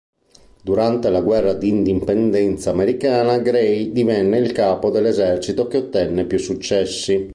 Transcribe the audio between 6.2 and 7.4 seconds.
più successi.